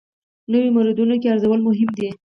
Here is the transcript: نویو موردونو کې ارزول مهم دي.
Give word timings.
نویو 0.51 0.73
موردونو 0.75 1.15
کې 1.21 1.27
ارزول 1.33 1.59
مهم 1.67 1.89
دي. 1.97 2.09